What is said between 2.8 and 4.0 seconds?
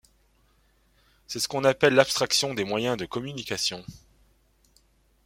de communication.